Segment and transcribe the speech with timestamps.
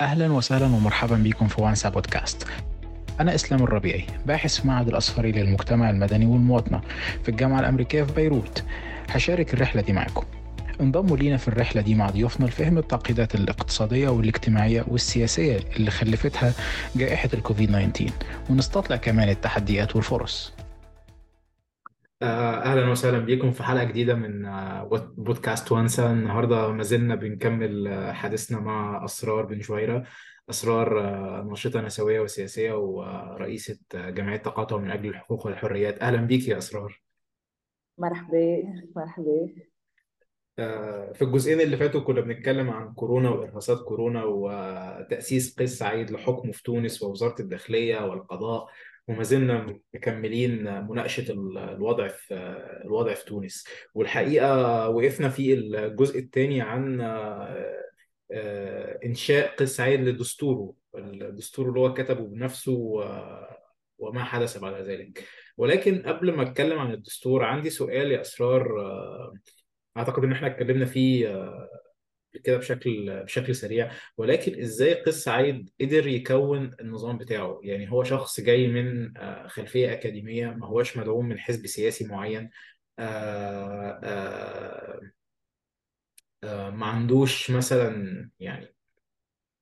[0.00, 2.46] أهلا وسهلا ومرحبا بكم في وانسا بودكاست.
[3.20, 6.80] أنا إسلام الربيعي باحث في معهد الأصفري للمجتمع المدني والمواطنة
[7.22, 8.64] في الجامعة الأمريكية في بيروت.
[9.10, 10.24] هشارك الرحلة دي معكم.
[10.80, 16.52] انضموا لينا في الرحلة دي مع ضيوفنا لفهم التعقيدات الاقتصادية والاجتماعية والسياسية اللي خلفتها
[16.96, 18.10] جائحة الكوفيد 19
[18.50, 20.52] ونستطلع كمان التحديات والفرص.
[22.22, 24.84] آه، أهلا وسهلا بكم في حلقة جديدة من آه،
[25.16, 30.04] بودكاست وانسا النهاردة ما زلنا بنكمل آه، حديثنا مع أسرار بن جويرة.
[30.50, 31.00] أسرار
[31.42, 37.02] ناشطة نسوية وسياسية ورئيسة جمعية تقاطع من أجل الحقوق والحريات أهلا بيك يا أسرار.
[37.98, 38.62] مرحبا
[38.96, 39.48] مرحبا.
[41.14, 46.62] في الجزئين اللي فاتوا كنا بنتكلم عن كورونا وإرهاصات كورونا وتأسيس قيس سعيد لحكمه في
[46.62, 48.66] تونس ووزارة الداخلية والقضاء.
[49.10, 52.34] وما زلنا مكملين مناقشة الوضع في
[52.84, 53.64] الوضع في تونس.
[53.94, 57.82] والحقيقة وقفنا في الجزء الثاني عن آه،
[58.32, 62.72] آه، إنشاء قيس سعيد لدستوره الدستور اللي هو كتبه بنفسه
[63.98, 65.24] وما حدث بعد ذلك.
[65.56, 69.32] ولكن قبل ما أتكلم عن الدستور عندي سؤال يا أسرار آه،
[69.96, 71.28] أعتقد إن إحنا اتكلمنا فيه
[72.44, 73.90] كده بشكل بشكل سريع.
[74.16, 79.92] ولكن إزاي قس سعيد قدر يكون النظام بتاعه؟ يعني هو شخص جاي من آه، خلفية
[79.92, 82.50] أكاديمية ما هوش مدعوم من حزب سياسي معين
[82.98, 84.00] آه،
[86.44, 88.74] آه، ما عندوش مثلا يعني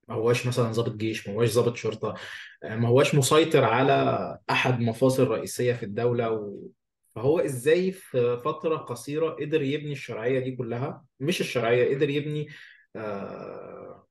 [0.07, 2.15] ما هوش مثلا ضابط جيش ما هوش ضابط شرطة
[2.63, 6.67] ما هوش مسيطر على أحد مفاصل رئيسية في الدولة و...
[7.19, 12.47] فهو إزاي في فترة قصيرة قدر يبني الشرعية دي كلها؟ مش الشرعية قدر يبني
[12.95, 14.07] آه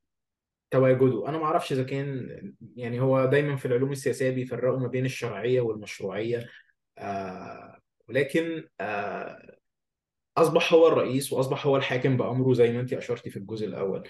[0.71, 1.29] تواجده.
[1.29, 2.29] أنا ما أعرفش إذا كان
[2.77, 6.49] يعني هو دايما في العلوم السياسية بيفرقوا ما بين الشرعية والمشروعية
[6.99, 7.79] آه
[8.09, 9.57] ولكن آه
[10.37, 14.09] أصبح هو الرئيس وأصبح هو الحاكم بأمره زي ما انت اشرتي في الجزء الأول.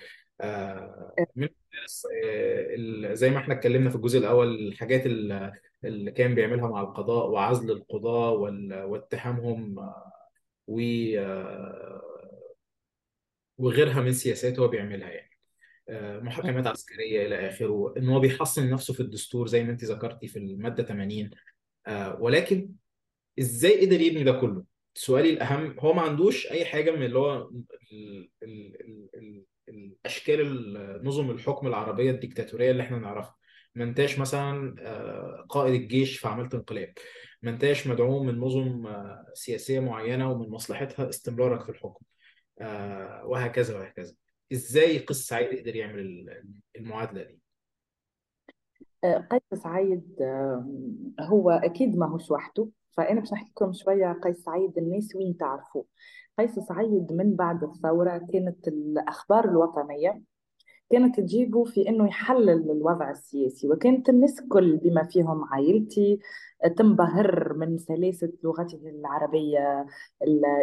[1.36, 1.48] من
[2.24, 5.06] آه، زي ما إحنا اتكلمنا في الجزء الأول الحاجات
[5.84, 8.30] اللي كان بيعملها مع القضاء وعزل القضاة
[8.86, 10.12] واتهامهم آه،
[10.66, 10.80] و
[13.58, 15.28] وغيرها من سياسات هو بيعملها يعني.
[16.20, 20.38] محاكمات عسكرية إلى آخره إن هو بيحصن نفسه في الدستور زي ما أنت ذكرتي في
[20.38, 21.30] المادة 80
[22.20, 22.72] ولكن
[23.38, 24.64] إزاي قدر يبني ده كله؟
[24.94, 27.50] سؤالي الأهم هو ما عندوش أي حاجة من اللي هو
[29.68, 33.36] ال ال ال ال الاشكال نظم الحكم العربية الديكتاتورية اللي إحنا نعرفها.
[33.74, 36.94] ما انتاش مثلا آه، قائد الجيش في عملية انقلاب.
[37.42, 42.04] ما انتاش مدعوم من نظم آه، سياسية معينة ومن مصلحتها استمرارك في الحكم.
[42.60, 44.14] آه، وهكذا وهكذا.
[44.52, 46.30] إزاي قس سعيد قدر يعمل
[46.76, 47.40] المعادلة دي؟
[49.04, 50.16] قيس سعيد
[51.20, 52.68] هو أكيد ما هوش وحده.
[52.96, 55.86] فأنا باش نحكي لكم شوية قيس سعيد الناس وين تعرفوه.
[56.38, 60.22] قيس سعيد من بعد الثورة كانت الأخبار الوطنية
[60.90, 66.18] كانت تجيبه في إنه يحلل الوضع السياسي وكانت الناس كل بما فيهم عائلتي
[66.76, 69.86] تنبهر من سلاسة لغته العربية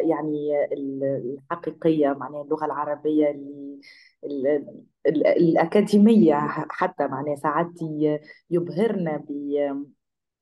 [0.09, 3.39] يعني الحقيقية معناها اللغة العربية
[5.37, 6.35] الأكاديمية
[6.69, 7.73] حتى معناها ساعات
[8.49, 9.25] يبهرنا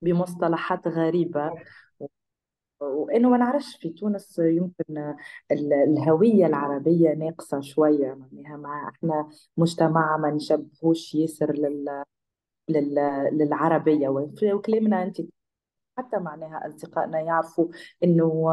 [0.02, 1.52] بمصطلحات غريبة.
[2.84, 5.16] وإنه ما نعرفش في تونس يمكن
[5.52, 12.04] الهوية العربية ناقصة شوية معناها مع إحنا مجتمع ما نشبهوش ياسر لل
[12.70, 12.96] لل
[13.34, 14.10] للعربية.
[14.54, 15.22] وكلامنا أنت
[15.98, 17.68] حتى معناها أصدقائنا يعرفوا
[18.04, 18.46] إنه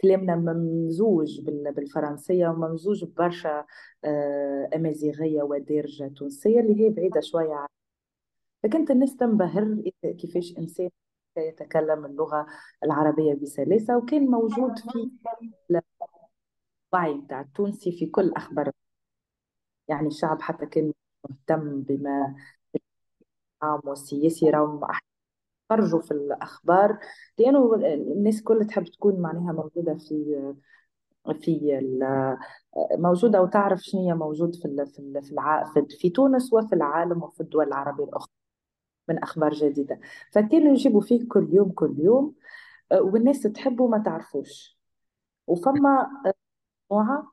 [0.00, 1.40] كلامنا ممزوج
[1.76, 3.66] بالفرنسية وممزوج ببرشا
[4.04, 7.68] آه، أمازيغية ودارجة تونسية اللي هي بعيدة شوية عن
[8.62, 9.82] فكنت الناس تنبهر
[10.18, 10.90] كيفاش إنسان
[11.40, 12.46] يتكلم اللغة
[12.84, 15.10] العربية بسلاسة وكان موجود في
[16.94, 18.70] الوعي بتاع التونسي في كل أخبار.
[19.88, 20.92] يعني الشعب حتى كان
[21.30, 22.34] مهتم بما
[23.62, 24.80] عام والسياسي راهم
[25.70, 26.98] خرجوا في الأخبار
[27.38, 30.54] لأنه الناس كلها تحب تكون معناها موجودة في
[31.40, 31.80] في
[32.98, 35.22] موجودة وتعرف شنو هي موجود في في
[35.74, 38.37] في, في تونس وفي العالم وفي الدول العربية الأخرى.
[39.08, 40.00] من أخبار جديدة.
[40.32, 42.34] فكانوا يجيبوا فيه كل يوم كل يوم
[42.92, 44.78] آه، والناس تحبه وما تعرفوش.
[45.46, 46.08] وفما
[46.90, 47.32] مجموعة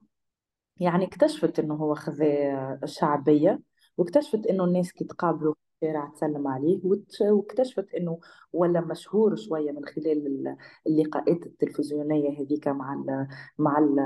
[0.80, 3.60] يعني اكتشفت إنه هو خذا شعبية
[3.98, 6.82] واكتشفت إنه الناس كي تقابله في الشارع تسلم عليه
[7.22, 8.20] واكتشفت إنه
[8.54, 10.56] ولا مشهور شوية من خلال
[10.88, 13.28] اللقاءات التلفزيونية هذيك مع ال
[13.58, 14.00] مع ال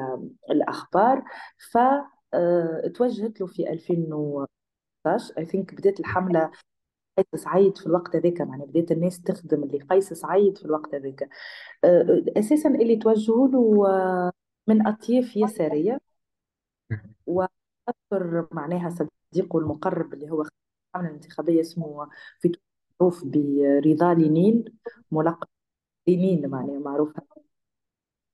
[0.51, 1.24] الأخبار.
[1.71, 6.51] فتوجهت آه، له في 2016 اي ثينك بدأت الحملة
[7.19, 11.30] قيس سعيد في الوقت هذاك يعني بدات الناس تخدم اللي قيس سعيد في الوقت هذاك.
[11.83, 14.31] آه، أساسا اللي توجهوا له آه،
[14.68, 16.00] من أطياف يسارية.
[17.89, 22.51] أذكر معناها صديقه المقرب اللي هو الحملة الانتخابية اسمه في
[23.01, 24.66] معروف برضا لينين
[25.12, 25.48] ملقب
[26.07, 27.13] لينين معناها معروف.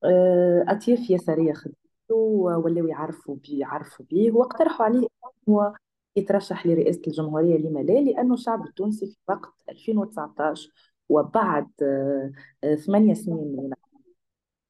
[0.04, 1.76] آه، أطياف يسارية خدمته
[2.12, 5.08] ولاو يعرفوا بيه يعرفوا بيه واقترحوا عليه
[6.16, 10.72] يترشح لرئاسة الجمهورية لما لا لأنه الشعب التونسي في وقت 2019
[11.10, 12.32] وبعد آه،
[12.64, 13.70] آه، ثمانية سنين من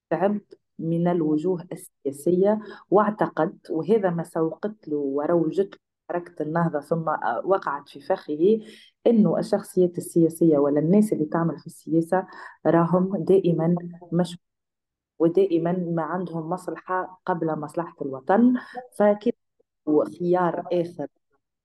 [0.09, 0.41] تعب
[0.79, 2.59] من الوجوه السياسية
[2.91, 7.07] واعتقد وهذا ما سوقت له وروجت له حركة النهضة ثم
[7.45, 8.59] وقعت في فخه
[9.07, 12.27] أنه الشخصيات السياسية ولا الناس اللي تعمل في السياسة
[12.65, 13.75] راهم دائما
[14.11, 14.37] مش
[15.19, 18.53] ودائما ما عندهم مصلحة قبل مصلحة الوطن
[18.97, 19.35] فكيف
[20.19, 21.07] خيار آخر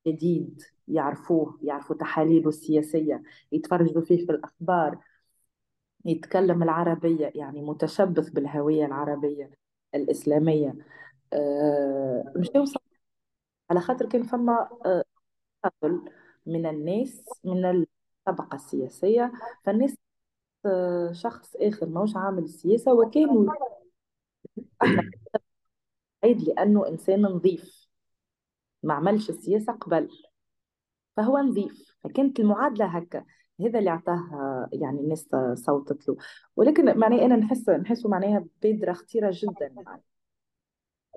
[0.06, 4.99] جديد يعرفوه يعرفوا تحاليله السياسية يتفرجوا فيه في الأخبار
[6.05, 9.50] يتكلم العربية يعني متشبث بالهوية العربية
[9.94, 10.75] الإسلامية.
[11.32, 12.81] أه مش يوصل.
[13.70, 15.05] على خاطر كان فما أه
[16.47, 17.64] من الناس من
[18.29, 19.32] الطبقة السياسية
[19.64, 19.97] فالناس
[20.67, 23.52] أه شخص آخر ماهوش عامل السياسة وكانوا
[26.25, 27.79] عيد لأنه إنسان نظيف.
[28.82, 30.08] ما عملش السياسة قبل.
[31.16, 31.96] فهو نظيف.
[32.04, 33.24] فكانت المعادلة هكا.
[33.60, 36.16] هذا اللي اعطاه يعني الناس صوتت له.
[36.56, 39.72] ولكن معناه أنا نحس نحسه معناها بادره خطيرة جدا.
[39.76, 40.02] يعني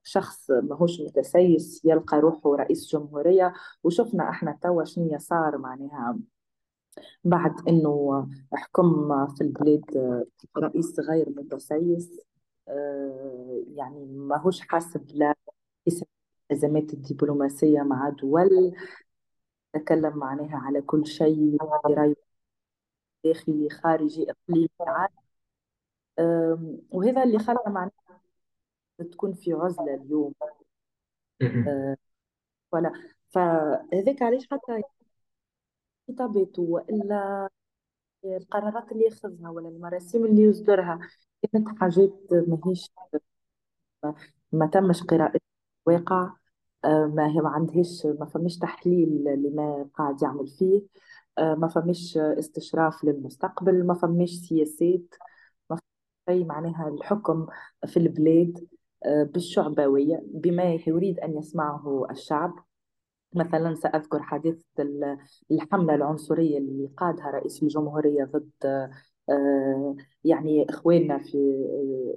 [0.03, 3.53] شخص ماهوش متسيس يلقى روحه رئيس جمهورية.
[3.83, 6.19] وشفنا إحنا توا شنو صار معناها
[7.23, 9.85] بعد إنه حكم في البلاد
[10.57, 12.19] رئيس غير متسيس.
[12.67, 15.32] آه، يعني ماهوش حاسب لا
[16.53, 18.75] الازمات الدبلوماسية مع دول
[19.73, 21.57] تكلم معناها على كل شيء
[23.23, 25.23] داخلي خارجي إقليمي عالمي
[26.91, 27.91] وهذا اللي خلى معناها
[29.11, 30.33] تكون في عزلة اليوم.
[31.41, 31.97] أه،
[32.71, 32.93] ولا.
[33.31, 34.81] فهذاك علاش حتى
[36.07, 37.49] خطاباته وإلا
[38.25, 40.99] القرارات اللي ياخذها ولا المراسيم اللي يصدرها
[41.53, 42.89] كانت حاجات ماهيش
[44.51, 45.39] ما تمش قراءة
[45.87, 46.33] الواقع
[46.85, 50.81] ما هي ما عندهاش ما فماش تحليل لما قاعد يعمل فيه.
[51.37, 55.15] آه، ما فماش استشراف للمستقبل ما فماش سياسات
[55.69, 55.79] ما
[56.27, 57.47] فماش معناها الحكم
[57.87, 58.67] في البلاد
[59.05, 60.23] آه، بالشعبوية.
[60.25, 62.55] بما يريد أن يسمعه الشعب
[63.35, 64.63] مثلا سأذكر حادثة
[65.51, 68.51] الحملة العنصرية اللي قادها رئيس الجمهورية ضد
[69.29, 71.37] آه، يعني إخواننا في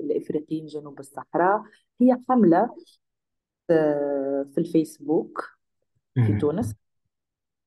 [0.01, 1.63] الإفريقيين جنوب الصحراء.
[2.01, 2.71] هي حملة
[4.55, 5.45] في الفيسبوك
[6.15, 6.75] في تونس.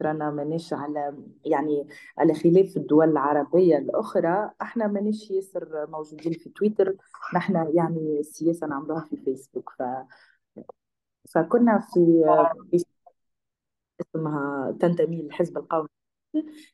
[0.02, 1.88] رانا مانيش على يعني
[2.18, 6.96] على خلاف الدول العربية الأخرى إحنا مانيش ياسر موجودين في تويتر
[7.36, 9.84] نحن يعني السياسة نعملوها في فيسبوك ف
[11.30, 12.24] فكنا في
[14.02, 15.90] اسمها تنتمي للحزب القومي.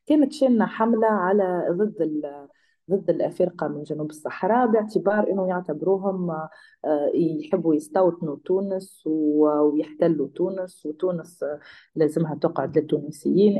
[0.07, 2.47] كانت شنة حملة على ضد ال...
[2.91, 11.45] ضد الأفارقة من جنوب الصحراء باعتبار أنه يعتبروهم آه، يحبوا يستوطنوا تونس ويحتلوا تونس وتونس
[11.95, 13.57] لازمها تقعد للتونسيين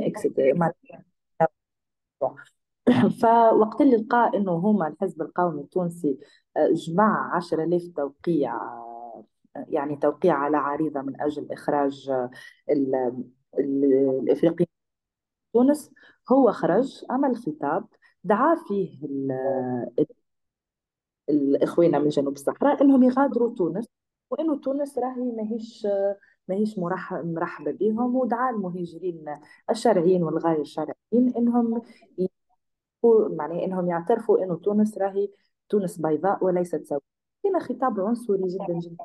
[3.22, 6.18] فوقت اللي لقى إنه هما الحزب القومي التونسي
[6.56, 9.24] آه، جمع 10000 توقيع آه،
[9.68, 12.12] يعني توقيع على عريضة من أجل إخراج
[13.58, 14.68] الإفريقيين
[15.52, 15.90] تونس.
[16.32, 17.86] هو خرج عمل خطاب
[18.26, 18.98] دعا فيه
[21.28, 23.86] الاخوان من جنوب الصحراء إنهم يغادروا تونس
[24.30, 25.86] وإنه تونس راهي ماهيش
[26.48, 29.24] ماهيش مرحبه بهم ودعا المهاجرين
[29.70, 31.82] الشرعيين والغير الشرعيين إنهم
[33.30, 35.28] معناه إنهم يعترفوا إنه تونس راهي
[35.68, 37.02] تونس بيضاء وليست سوداء.
[37.44, 39.04] كان خطاب عنصري جدا جدا.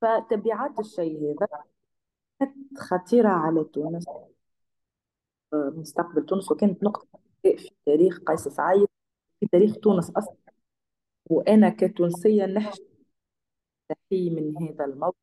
[0.00, 1.48] فتبعات الشيء هذا
[2.40, 4.06] كانت خطيرة على تونس
[5.54, 7.25] مستقبل تونس وكانت نقطة
[7.56, 8.88] في تاريخ قيس سعيد
[9.40, 10.36] في تاريخ تونس أصلا.
[11.30, 12.82] وأنا كتونسية نحشي
[14.12, 15.16] من هذا الموقف.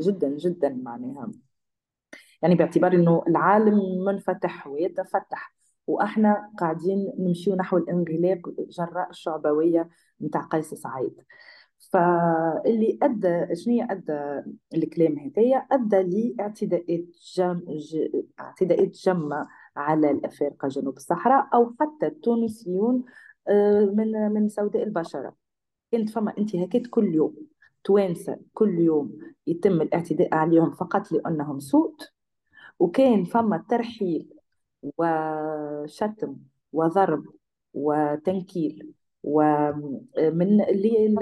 [0.00, 1.32] جدا جدا معناها.
[2.42, 5.54] يعني باعتبار إنه العالم منفتح ويتفتح.
[5.86, 9.88] وإحنا قاعدين نمشيو نحو الانغلاق جراء الشعبوية
[10.22, 11.22] نتاع قيس سعيد.
[11.78, 14.42] فاللي أدى شنو أدى
[14.74, 17.04] الكلام هذايا؟ أدى لإعتداءات
[17.36, 17.60] جم...
[17.68, 17.96] ج...
[18.40, 23.04] اعتداءات جمة على الافارقه جنوب الصحراء أو حتى التونسيون
[23.48, 25.36] آه، من من سوداء البشرة.
[25.92, 27.36] كانت فما انتهاكات كل يوم
[27.84, 32.02] توانسة كل يوم يتم الاعتداء عليهم فقط لأنهم سود
[32.78, 34.34] وكان فما ترحيل
[34.98, 36.36] وشتم
[36.72, 37.24] وضرب
[37.74, 41.16] وتنكيل ومن اللي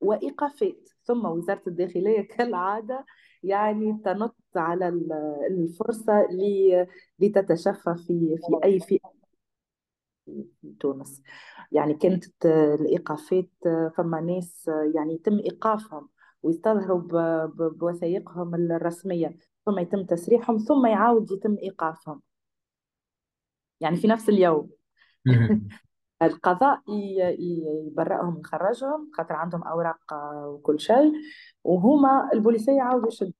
[0.00, 0.88] وإيقافات.
[1.04, 3.04] ثم وزارة الداخلية كالعادة
[3.42, 4.88] يعني تنط على
[5.50, 6.28] الفرصة
[7.18, 9.12] لتتشفى في في أي فئة
[10.26, 10.46] في
[10.80, 11.22] تونس.
[11.72, 13.48] يعني كانت الإيقافات
[13.96, 16.08] فما ناس يعني يتم إيقافهم
[16.42, 22.22] ويستظهروا بوثائقهم الرسمية ثم يتم تسريحهم ثم يعاود يتم إيقافهم.
[23.80, 24.70] يعني في نفس اليوم.
[26.22, 26.82] القضاء
[27.38, 29.98] يبرئهم يخرجهم خاطر عندهم أوراق
[30.46, 31.12] وكل شيء.
[31.64, 33.32] وهما البوليسية يعاودوا يشدوا.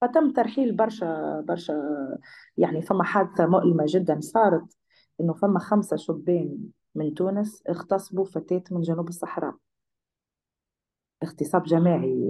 [0.00, 1.82] فتم ترحيل برشا برشا
[2.56, 4.76] يعني فما حادثة مؤلمة جدا صارت
[5.20, 6.58] إنه فما خمسة شبان
[6.94, 9.54] من تونس اغتصبوا فتاة من جنوب الصحراء.
[11.22, 12.28] اغتصاب جماعي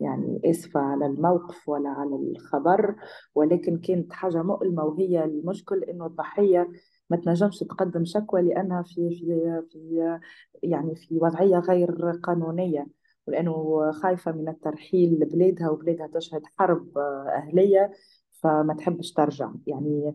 [0.00, 2.96] يعني آسفة على الموقف ولا على الخبر
[3.34, 6.70] ولكن كانت حاجة مؤلمة وهي المشكل إنه الضحية
[7.16, 10.18] ما تنجمش تقدم شكوى لأنها في في في
[10.62, 12.86] يعني في وضعية غير قانونية
[13.26, 17.92] ولأنه خايفة من الترحيل لبلادها وبلادها تشهد حرب أهلية
[18.30, 19.50] فما تحبش ترجع.
[19.66, 20.14] يعني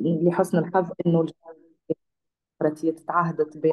[0.00, 1.26] لحسن الحظ إنه
[2.60, 3.72] الديمقراطية تعهدت بين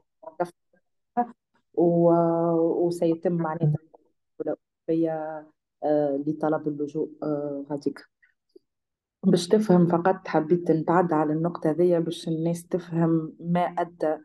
[1.75, 3.77] وسيتم معناتها
[5.83, 7.09] آه، لطلب اللجوء
[7.71, 7.99] هذيك.
[7.99, 8.20] آه،
[9.23, 14.17] باش تفهم فقط حبيت نتعدى على النقطة ذي باش الناس تفهم ما أدى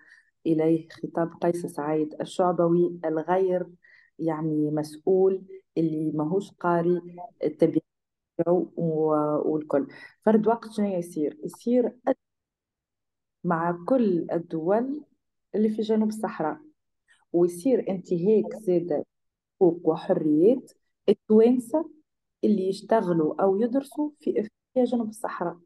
[0.47, 0.89] إليه.
[0.89, 3.67] خطاب قيس سعيد الشعبوي الغير
[4.19, 5.43] يعني مسؤول
[5.79, 7.01] اللي ماهوش قاري
[7.45, 7.81] التبعية
[8.47, 9.87] والكل.
[10.25, 11.93] فرد وقت شنو يصير؟ يصير
[13.45, 15.05] مع كل الدول
[15.55, 16.59] اللي في جنوب الصحراء.
[17.33, 19.07] ويصير انتهاك زادة
[19.57, 20.73] حقوق وحريات
[21.09, 21.91] التوانسة
[22.45, 25.59] اللي يشتغلوا أو يدرسوا في إفريقيا جنوب الصحراء.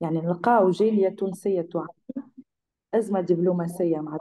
[0.00, 1.88] يعني نلقاو جالية تونسية تعاني.
[2.94, 4.18] أزمة دبلوماسية مع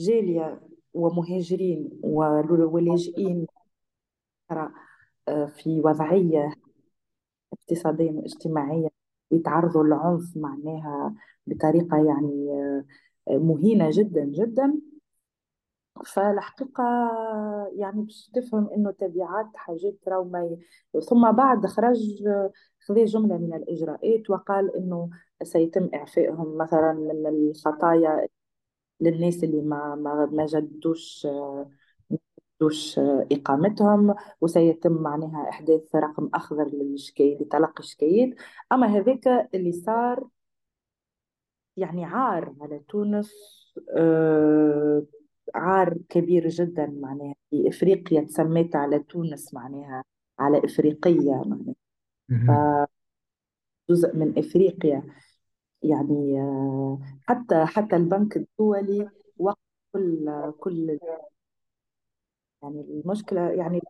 [0.00, 0.60] جالية
[0.94, 3.46] ومهاجرين ولاجئين
[5.46, 6.52] في وضعية
[7.52, 8.88] اقتصادية واجتماعية
[9.30, 11.14] يتعرضوا للعنف معناها
[11.46, 12.50] بطريقة يعني
[13.28, 14.80] آه، مهينة جدا جدا.
[16.06, 16.82] فالحقيقة
[17.76, 20.56] يعني باش تفهم إنه تبعات حاجات راهو ما
[21.08, 21.98] ثم بعد خرج
[22.88, 25.10] خذ جملة من الإجراءات وقال إنه
[25.42, 28.28] سيتم إعفائهم مثلا من الخطايا
[29.00, 31.26] للناس اللي ما ما ما جدوش
[32.60, 32.98] دوش
[33.32, 38.30] إقامتهم وسيتم معناها إحداث رقم أخضر للشكاية لتلقي الشكايات.
[38.72, 40.28] أما هذاك اللي صار
[41.76, 43.32] يعني عار على تونس
[43.96, 45.02] آه
[45.54, 47.34] عار كبير جدا معناها.
[47.50, 50.04] في إفريقيا تسميت على تونس معناها
[50.38, 52.86] على إفريقية معناها.
[53.90, 55.02] جزء من إفريقيا.
[55.82, 59.58] يعني آه حتى حتى البنك الدولي وقف
[59.92, 60.98] كل كل
[62.62, 63.80] يعني المشكلة يعني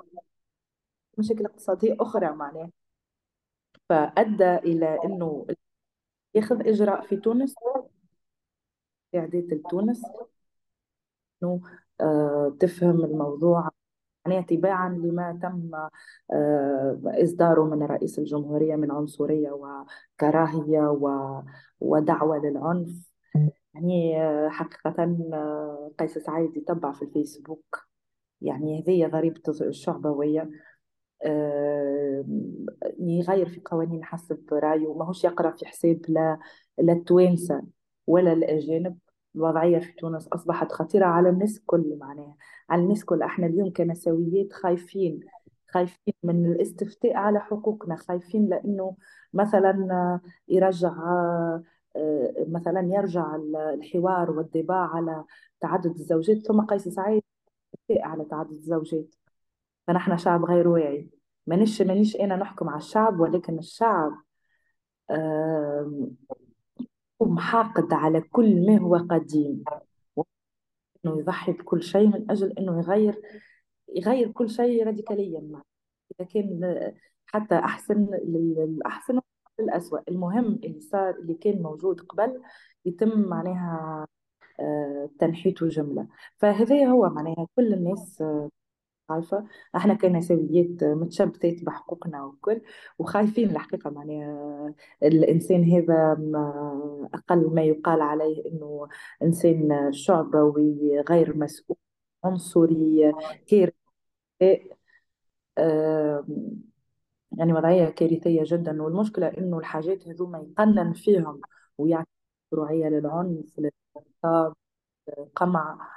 [1.19, 2.71] مشاكل اقتصادية أخرى معناها.
[3.89, 5.47] فأدى إلى أنه
[6.35, 7.55] ياخذ إجراء في تونس
[9.15, 10.03] إعداد لتونس.
[11.43, 11.61] أنه
[12.01, 13.69] آه تفهم الموضوع
[14.27, 15.71] معناها تباعا لما تم
[16.37, 20.99] آه إصداره من رئيس الجمهورية من عنصرية وكراهية
[21.81, 23.15] ودعوة للعنف.
[23.75, 27.89] يعني آه، حقيقة آه، قيس سعيد يتبع في الفيسبوك.
[28.41, 30.51] يعني هذه ضريبة الشعبوية.
[32.99, 34.95] يغير في قوانين حسب رأيه.
[34.95, 36.39] ماهوش يقرأ في حساب لا
[36.81, 37.63] التوانسة
[38.07, 38.99] ولا الأجانب.
[39.37, 42.37] الوضعية في تونس أصبحت خطيرة على الناس كل معناها.
[42.71, 45.21] على الناس كل إحنا اليوم كنسويات خايفين
[45.75, 48.97] خايفين من الاستفتاء على حقوقنا خايفين لأنه
[49.35, 50.93] مثلا يرجع
[51.97, 53.37] آه، مثلا يرجع
[53.75, 55.25] الحوار والدفاع على
[55.61, 56.39] تعدد الزوجات.
[56.39, 57.23] ثم قيس سعيد
[57.91, 59.15] على تعدد الزوجات.
[59.87, 61.11] فنحن شعب غير واعي.
[61.47, 64.13] مانيش مانيش أنا نحكم على الشعب ولكن الشعب
[67.39, 69.65] حاقد على كل ما هو قديم.
[71.05, 73.23] إنه يضحي بكل شيء من أجل إنه يغير
[73.95, 75.65] يغير كل شيء راديكاليا معه
[76.21, 76.93] إذا كان
[77.27, 79.21] حتى أحسن للأحسن
[79.61, 79.99] للأسوأ.
[80.09, 82.43] المهم اللي صار اللي كان موجود قبل
[82.85, 84.07] يتم معناها
[84.61, 88.23] آه، تنحيته جملة فهذا هو معناها كل الناس
[89.11, 89.47] آه، خايفة
[89.77, 92.61] إحنا كنسويات متشبثات بحقوقنا وكل
[92.99, 96.13] وخايفين الحقيقة معناها الإنسان هذا
[97.15, 98.89] أقل ما يقال عليه إنه
[99.23, 101.77] إنسان شعبوي غير مسؤول
[102.25, 103.13] عنصري
[103.49, 104.71] كارثي
[107.39, 108.83] يعني وضعية كارثية جدا.
[108.83, 111.41] والمشكلة إنه الحاجات هذوما يقنن فيهم
[111.79, 112.09] ويعطي
[112.53, 113.47] مشروعية للعنف
[115.37, 115.89] قمع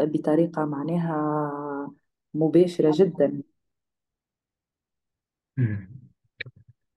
[0.00, 1.92] بطريقة معناها
[2.34, 3.42] مباشرة جدا.
[5.56, 5.90] مم.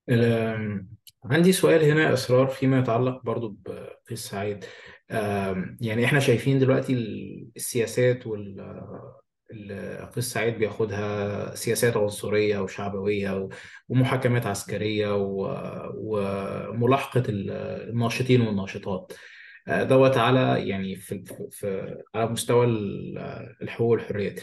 [0.08, 0.86] ال-
[1.24, 4.64] عندي سؤال هنا يا إسرار فيما يتعلق برضو بقيس سعيد
[5.10, 8.60] آم، يعني إحنا شايفين دلوقتي ال- السياسات وال
[9.52, 13.48] ال- قيس سعيد بياخدها سياسات عنصرية وشعبوية و-
[13.88, 17.50] ومحاكمات عسكرية و- وملاحقة ال-
[17.90, 19.12] الناشطين والناشطات.
[19.68, 23.18] آه، دوت على يعني في, في في- على مستوى ال-
[23.62, 24.40] الحقوق والحريات.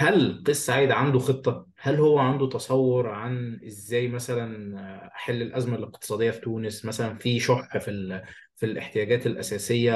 [0.00, 4.76] هل قيس سعيد عنده خطة؟ هل هو عنده تصور عن إزاي مثلا
[5.06, 8.22] أحل الأزمة الاقتصادية في تونس؟ مثلا في شح في.
[8.56, 9.94] في الاحتياجات الأساسية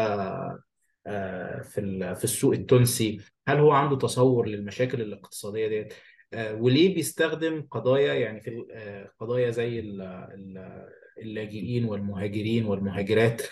[1.06, 2.14] آه، في.
[2.14, 5.94] في السوق التونسي، هل هو عنده تصور للمشاكل الاقتصادية ديت؟
[6.32, 10.02] آه، وليه بيستخدم قضايا يعني في آه، قضايا زي ال...
[10.02, 13.42] ال- اللاجئين والمهاجرين والمهاجرات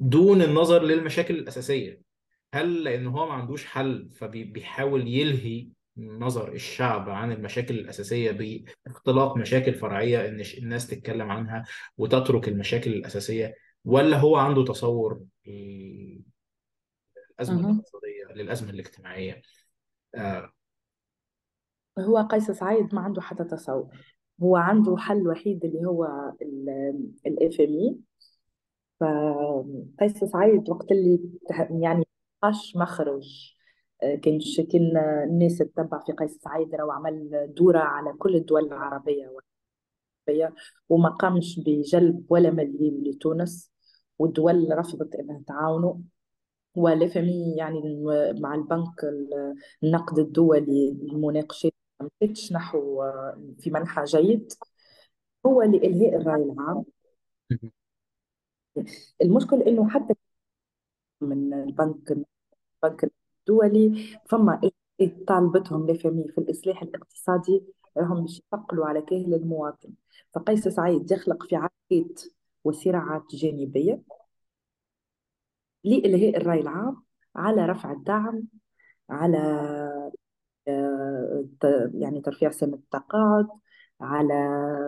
[0.00, 2.09] دون النظر للمشاكل الأساسية؟
[2.54, 8.30] هل لأن هو ما عندوش حل فبيحاول يلهي نظر الشعب عن المشاكل الأساسية
[8.86, 11.64] باختلاق مشاكل فرعية إن ش- الناس تتكلم عنها
[11.98, 13.54] وتترك المشاكل الأساسية
[13.84, 16.24] ولا هو عنده تصور للأزمة
[17.62, 17.70] مهم.
[17.70, 19.42] الاقتصادية للأزمة الاجتماعية؟
[20.14, 20.52] آه،
[21.98, 23.96] هو قيس سعيد ما عنده حتى تصور.
[24.42, 26.32] هو عنده حل وحيد اللي هو
[27.26, 27.96] الاف ام اي
[29.00, 31.20] فقيس سعيد وقت اللي
[31.82, 32.04] يعني
[32.42, 33.54] ملقاش مخرج.
[34.02, 34.96] آه، كان ش- كان
[35.30, 39.32] الناس تتبع في قيس سعيد راهو عمل دورة على كل الدول العربية
[40.88, 43.72] وما قامش بجلب ولا مليم لتونس
[44.18, 46.00] والدول رفضت إنها تعاونه.
[46.74, 48.04] والفمي يعني
[48.40, 49.54] مع البنك ال-
[49.84, 53.02] النقد الدولي المناقشات ما مشيتش نحو
[53.58, 54.52] في منحى جيد.
[55.46, 56.84] هو لإلهاء الرأي العام.
[59.22, 60.14] المشكل إنه حتى
[61.20, 62.10] من البنك
[62.84, 64.18] البنك الدولي.
[64.28, 64.54] فما
[65.00, 67.62] إجراءات طالبتهم لفمي في الإصلاح الاقتصادي
[67.96, 69.90] راهم باش يثقلوا على كاهل المواطن.
[70.34, 72.18] فقيس سعيد يخلق في عقيد
[72.64, 74.02] وصراعات جانبية
[75.84, 77.02] لإلهاء الرأي العام
[77.36, 78.42] على رفع الدعم
[79.10, 79.38] على
[80.68, 81.44] آه،
[81.94, 83.48] يعني ترفيع سن التقاعد
[84.00, 84.34] على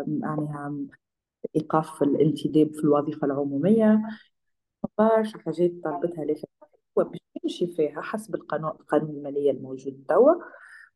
[0.07, 0.75] معناها
[1.57, 3.27] إيقاف الانتداب في الوظيفة
[5.01, 6.25] العمومية برشا حاجات طالبتها
[6.99, 10.33] هو باش يمشي فيها حسب القانون القانون المالية الموجود توا.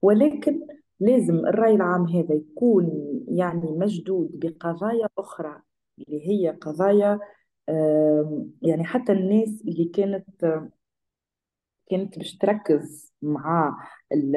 [0.02, 0.66] ولكن
[1.00, 2.90] لازم الرأي العام هذا يكون
[3.28, 5.62] يعني مشدود بقضايا أخرى
[5.98, 7.20] اللي هي قضايا
[8.62, 10.60] يعني حتى الناس اللي كانت
[11.90, 13.78] كانت باش تركز مع
[14.12, 14.36] ال-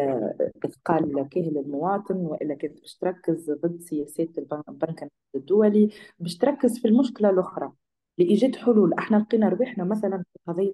[0.65, 6.87] إثقال كاهل المواطن وإلا كانت باش تركز ضد سياسات البن- البنك الدولي باش تركز في
[6.87, 7.71] المشكلة الأخرى.
[8.19, 10.73] لإيجاد حلول إحنا لقينا ربحنا مثلا في قضية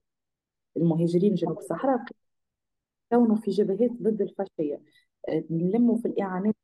[0.78, 2.06] المهاجرين جنوب الصحراء
[3.12, 4.82] كونوا في جبهات ضد الفاشية
[5.30, 6.56] آه، نلموا في الإعانات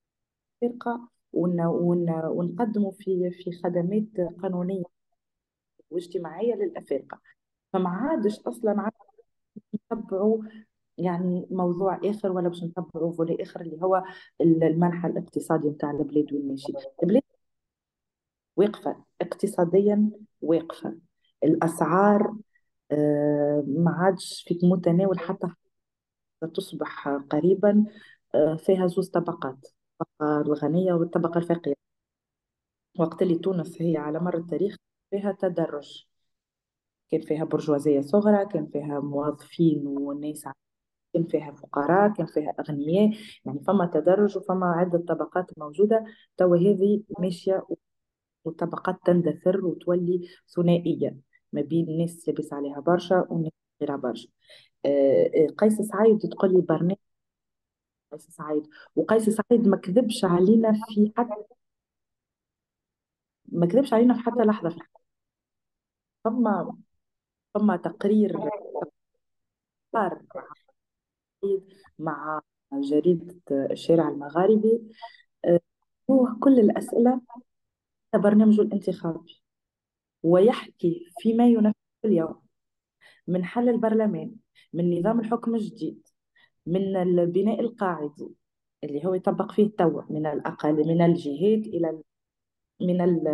[0.64, 1.62] الفارقة ون...
[1.62, 2.10] ون...
[2.26, 4.84] ونقدموا في في خدمات قانونية
[5.92, 7.22] واجتماعية للأفارقة
[7.74, 8.92] فما عادش عاد
[9.76, 10.44] نتبعوا
[10.98, 14.04] يعني موضوع آخر ولا باش نتبعوا فولي آخر اللي هو
[14.42, 17.24] المنحى الاقتصادي نتاع البلاد وين ماشي البلاد
[18.62, 20.10] واقفة اقتصاديا
[20.42, 20.98] واقفة
[21.44, 22.36] الأسعار
[22.92, 25.48] آه، ما عادش في متناول حتى
[26.56, 27.86] تصبح قريبا
[28.36, 29.68] آه، فيها زوز طبقات
[30.02, 31.76] الطبقة الغنية والطبقة الفقيرة.
[33.00, 34.76] وقت اللي تونس هي على مر التاريخ
[35.12, 36.06] فيها تدرج.
[37.12, 40.44] كان فيها برجوازية صغرى كان فيها موظفين وناس
[41.14, 43.18] كان فيها فقراء كان فيها أغنياء.
[43.46, 46.06] يعني فما تدرج وفما عدة طبقات موجودة.
[46.38, 47.64] توا هذه ماشية
[48.46, 51.18] والطبقات تندثر وتولي ثنائية
[51.54, 53.52] ما بين الناس لاباس عليها برشا والناس
[53.82, 54.28] غيرها برشا.
[54.86, 56.96] آه، آه، قيس سعيد تقول لي برنامج.
[58.12, 58.68] قيس سعيد.
[58.96, 61.36] وقيس سعيد ما كذبش علينا في حتى
[63.46, 64.70] ما كذبش علينا في حتى لحظة.
[64.70, 65.02] في الحياة.
[66.24, 66.78] فما
[67.54, 68.38] فما تقرير
[72.00, 72.42] مع
[72.74, 74.82] جريدة الشارع المغاربي.
[75.46, 75.60] آه،
[76.40, 77.22] كل الأسئلة
[78.22, 79.42] برنامجه الانتخابي
[80.24, 81.74] ويحكي فيما ينفذ
[82.06, 82.42] اليوم
[83.28, 84.36] من حل البرلمان
[84.74, 86.08] من نظام الحكم الجديد
[86.66, 88.28] من البناء القاعدي
[88.84, 92.02] اللي هو يطبق فيه توا من الأقل من الجهات إلى
[92.82, 93.28] من ال-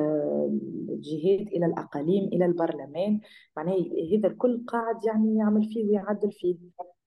[0.90, 3.20] الجهات إلى الأقاليم إلى البرلمان
[3.58, 3.86] معناه
[4.18, 6.56] هذا الكل قاعد يعني يعمل فيه ويعدل فيه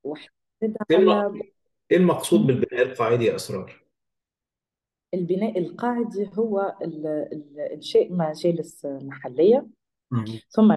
[0.04, 0.30] وحدد
[0.62, 1.40] إيه على
[1.90, 3.79] إيه المقصود بالبناء القاعدي يا أسرار؟
[5.14, 9.66] البناء القاعدي هو ال- ال- إنشاء مجالس محلية
[10.10, 10.24] مم.
[10.50, 10.74] ثم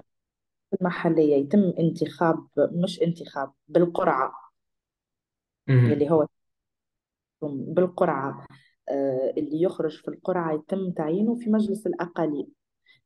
[0.80, 4.32] المحلية يتم انتخاب مش انتخاب بالقرعة
[5.68, 5.92] مهم.
[5.92, 6.26] اللي هو
[7.42, 8.46] بالقرعة
[8.88, 12.46] آه، اللي يخرج في القرعة يتم تعيينه في مجلس الأقاليم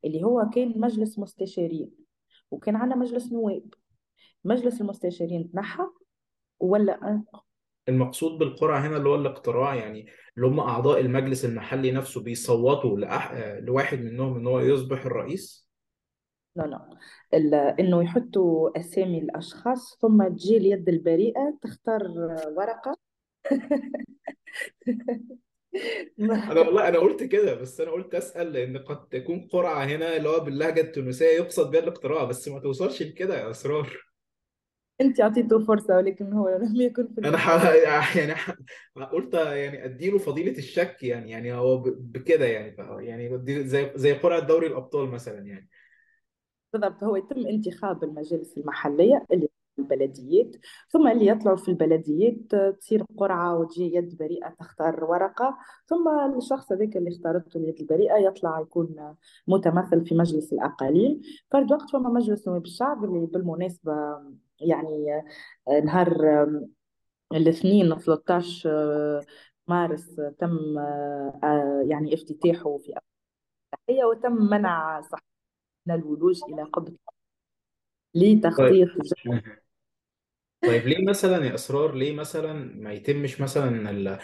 [0.04, 1.90] اللي هو كان مجلس مستشارين
[2.50, 3.74] وكان عندنا مجلس نواب
[4.44, 5.82] مجلس المستشارين تنحى
[6.60, 7.22] ولا
[7.88, 13.32] المقصود بالقرعة هنا اللي هو الاقتراع يعني اللي هم أعضاء المجلس المحلي نفسه بيصوتوا لأح...
[13.58, 15.68] لواحد منهم إن هو يصبح الرئيس؟
[16.56, 16.88] لا
[17.32, 17.76] لا.
[17.80, 22.02] إنه يحطوا أسامي الأشخاص ثم تجي اليد البريئة تختار
[22.56, 22.96] ورقة.
[26.18, 30.16] ما أنا والله أنا قلت كده بس أنا قلت أسأل لأن قد تكون قرعة هنا
[30.16, 34.07] اللي هو باللهجة التونسية يقصد بها الاقتراع بس ما توصلش لكده يا أسرار.
[35.00, 38.16] انت اعطيته فرصة ولكن هو لم يكن في أنا ح...
[38.16, 38.54] يعني ح...
[39.12, 42.12] قلت يعني أديله فضيلة الشك يعني يعني هو ب...
[42.12, 42.76] بكده يعني.
[43.06, 45.68] يعني زي زي قرعة دوري الأبطال مثلا يعني
[46.72, 50.56] بالضبط هو يتم انتخاب المجالس المحلية اللي البلديات
[50.88, 56.96] ثم اللي يطلعوا في البلديات تصير قرعة وتجي يد بريئة تختار ورقة ثم الشخص هذاك
[56.96, 59.14] اللي اختارته اليد البريئة يطلع يكون
[59.48, 63.92] متمثل في مجلس الأقاليم فرد وقت فما مجلس نواب الشعب اللي بالمناسبة
[64.60, 65.22] يعني
[65.68, 66.12] آه، نهار
[67.32, 69.26] الاثنين 13 آه،
[69.68, 72.92] مارس تم آه، يعني افتتاحه في
[73.88, 75.24] أبحية وتم منع صحيح
[75.86, 76.92] من الولوج إلى قبة
[78.14, 78.38] طيب.
[78.38, 78.86] لتغطية
[80.66, 84.18] طيب ليه مثلا يا اسرار ليه مثلا ما يتمش مثلا ال...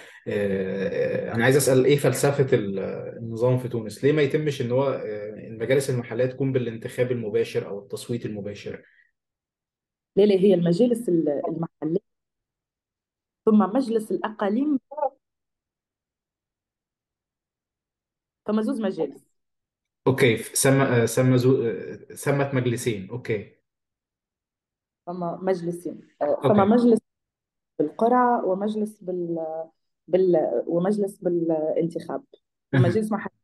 [1.33, 2.79] أنا عايز أسأل إيه فلسفة ال-
[3.19, 5.03] النظام في تونس؟ ليه ما يتمش إن هو
[5.47, 8.83] المجالس المحلية تكون بالانتخاب المباشر أو التصويت المباشر؟
[10.17, 12.05] لا لا هي المجالس ال- المحلية.
[13.45, 14.81] ثم مجلس الأقاليم.
[18.47, 19.25] ثم زوز مجالس.
[20.07, 20.35] okay
[20.67, 21.73] آه، سمى زو...
[22.15, 23.11] سمت مجلسين.
[23.11, 23.57] okay.
[25.07, 26.09] ثم مجلسين.
[26.21, 26.71] ثم okay.
[26.71, 27.01] مجلس
[27.79, 29.47] بالقرعة ومجلس بال...
[30.09, 30.63] بال...
[30.67, 32.25] ومجلس بالانتخاب.
[32.75, 33.35] مجلس محلي.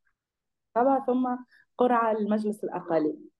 [1.06, 1.36] ثم
[1.78, 3.30] قرعة المجلس الأقاليم.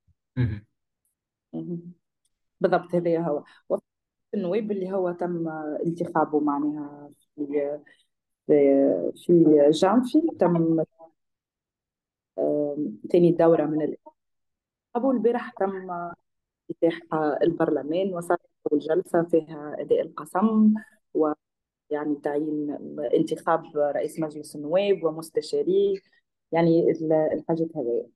[2.61, 3.45] بالضبط هذا هو.
[3.69, 3.83] وفي
[4.35, 5.49] النواب اللي هو تم
[5.87, 7.79] انتخابه معناها في
[8.47, 10.85] في في جانفي تم
[13.13, 15.91] ثاني دورة من الانتخاب والبارح تم
[16.71, 17.01] افتتاح
[17.43, 18.41] البرلمان وصارت
[18.73, 20.75] أول جلسة فيها أداء القسم
[21.15, 22.77] ويعني تعيين
[23.15, 25.99] انتخاب رئيس مجلس النواب ومستشاريه
[26.53, 28.07] يعني ال- الحاجات هذه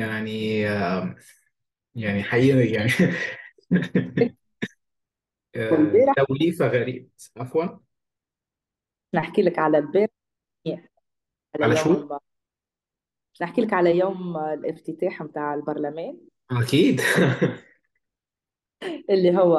[0.00, 1.16] يعني آه،
[1.94, 2.92] يعني حقيقي يعني.
[5.56, 7.10] آه، والبارح توليفة غريب.
[7.36, 7.66] عفوا.
[9.14, 10.08] نحكي لك على البارح
[11.60, 12.18] على على يوم شو؟ الب...
[13.42, 16.18] نحكي لك على يوم الافتتاح متاع البرلمان.
[16.50, 17.00] أكيد.
[19.10, 19.58] اللي هو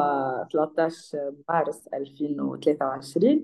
[0.52, 3.44] 13 مارس 2023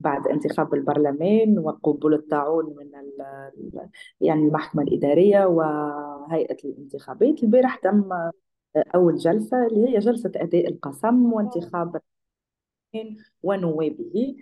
[0.00, 2.90] بعد انتخاب البرلمان وقبول الطاعون من
[4.20, 7.42] يعني المحكمة الإدارية وهيئة الانتخابات.
[7.42, 8.10] البارح تم
[8.94, 12.00] أول جلسة اللي هي جلسة أداء القسم وانتخاب
[13.42, 14.36] ونوابه.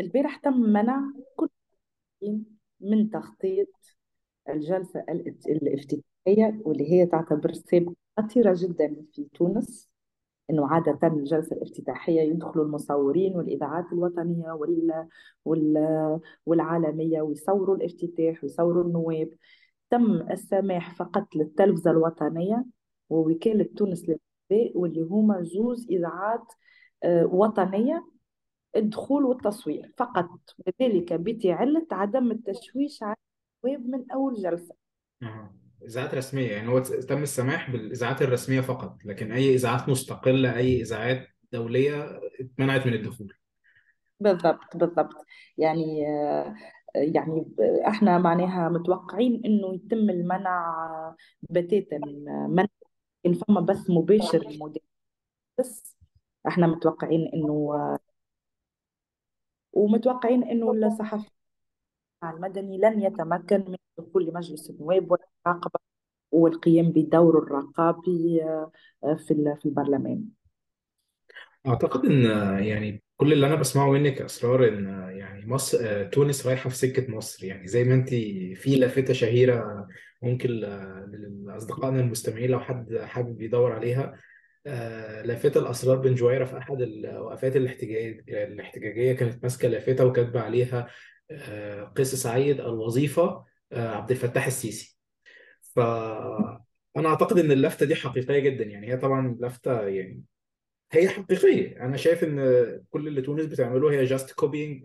[0.00, 1.00] البارح تم منع
[1.36, 1.48] كل
[2.80, 3.68] من تخطيط
[4.48, 5.04] الجلسة
[5.48, 9.92] الافتتاحية واللي هي تعتبر سابقة خطيرة جدا في تونس
[10.50, 15.08] إنه عادة الجلسة الافتتاحية يدخلوا المصورين والإذاعات الوطنية وال...
[15.44, 16.20] وال...
[16.46, 19.30] والعالمية ويصوروا الافتتاح ويصوروا النواب.
[19.90, 22.64] تم السماح فقط للتلفزة الوطنية
[23.10, 26.52] ووكالة تونس للأنباء واللي هما زوز إذاعات
[27.04, 28.06] آه، وطنية
[28.76, 29.92] الدخول والتصوير.
[29.98, 33.16] فقط وذلك بتعلة عدم التشويش على
[33.64, 34.74] النواب من أول جلسة.
[35.86, 41.28] إذاعات رسمية يعني هو تم السماح بالإذاعات الرسمية فقط لكن أي إذاعات مستقلة أي إذاعات
[41.52, 43.34] دولية اتمنعت من الدخول.
[44.20, 45.26] بالضبط بالضبط.
[45.58, 46.54] يعني آه،
[46.94, 47.54] يعني
[47.88, 52.68] إحنا معناها متوقعين إنه يتم المنع بتاتا آه، منع
[53.26, 54.82] إن فما بث مباشر للمذيع
[55.58, 55.96] بس
[56.48, 57.98] إحنا متوقعين إنه آه،
[59.72, 61.30] ومتوقعين إنه الصحفي
[62.24, 63.76] المدني لن يتمكن من
[64.22, 65.80] الدخول لمجلس النواب والمراقبة
[66.32, 68.72] والقيام بدوره الرقابي آه،
[69.04, 70.24] آه، في في البرلمان.
[71.66, 72.24] أعتقد إن
[72.64, 74.84] يعني كل اللي أنا بسمعه منك يا أسرار إن
[75.16, 77.44] يعني مصر آه، تونس رايحة في سكة مصر.
[77.44, 78.08] يعني زي ما أنت
[78.54, 79.86] في لافتة شهيرة
[80.22, 84.16] ممكن ل- لأصدقائنا المستمعين لو حد حابب يدور عليها.
[84.66, 90.88] آه، لافتة لأسرار بن جويرة في أحد الوقفات الاحتجاج الاحتجاجية كانت ماسكة لافتة وكاتبة عليها
[91.30, 93.22] آه، قيس سعيد الوظيفة.
[93.22, 94.98] آه، عبد الفتاح السيسي.
[95.62, 95.80] ف
[96.96, 98.64] أنا أعتقد إن اللفتة دي حقيقية جدا.
[98.64, 100.22] يعني هي طبعا لفتة يعني
[100.92, 101.84] هي حقيقية.
[101.84, 102.36] أنا شايف إن
[102.90, 104.84] كل اللي تونس بتعمله هي just copying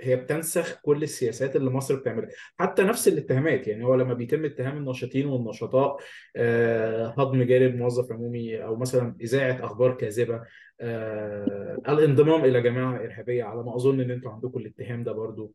[0.00, 2.28] هي بتنسخ كل السياسات اللي مصر بتعملها.
[2.58, 3.68] حتى نفس الاتهامات.
[3.68, 5.96] يعني هو لما بيتم اتهام الناشطين والنشطاء
[6.36, 10.42] آه، هضم جانب موظف عمومي أو مثلا إذاعة أخبار كاذبة
[10.80, 15.54] آه، الانضمام إلى جماعة إرهابية على ما أظن إن أنتوا عندكم الاتهام ده برضو.